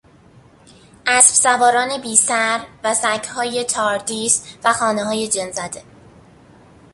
[1.07, 5.83] اسب سواران بیسر و سگهای تاردیس و خانههای جن زده